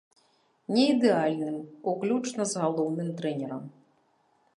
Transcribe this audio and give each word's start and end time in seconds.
Не 0.75 0.85
ідэальным, 0.93 1.57
уключна 1.91 2.43
з 2.53 2.63
галоўным 2.63 3.13
трэнерам. 3.21 3.63